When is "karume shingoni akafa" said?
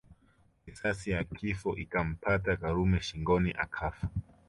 2.57-4.09